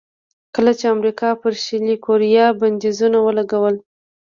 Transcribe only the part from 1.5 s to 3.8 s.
شلي کوریا بندیزونه ولګول.